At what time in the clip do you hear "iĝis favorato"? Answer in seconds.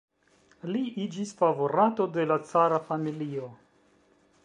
1.03-2.09